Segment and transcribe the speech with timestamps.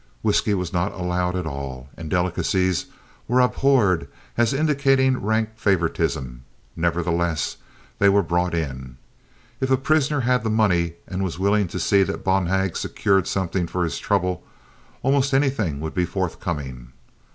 [0.23, 2.87] Whisky was not allowed at all, and delicacies
[3.27, 6.43] were abhorred as indicating rank favoritism;
[6.75, 7.57] nevertheless,
[7.99, 8.97] they were brought in.
[9.59, 13.67] If a prisoner had the money and was willing to see that Bonhag secured something
[13.67, 14.43] for his trouble,
[15.03, 16.93] almost anything would be forthcoming.